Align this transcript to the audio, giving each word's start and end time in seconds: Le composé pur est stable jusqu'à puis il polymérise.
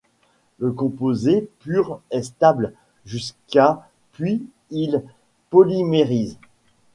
Le 0.57 0.71
composé 0.71 1.47
pur 1.59 2.01
est 2.09 2.23
stable 2.23 2.73
jusqu'à 3.05 3.87
puis 4.13 4.47
il 4.71 5.03
polymérise. 5.51 6.39